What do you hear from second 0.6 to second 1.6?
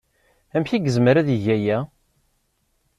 ay yezmer ad yeg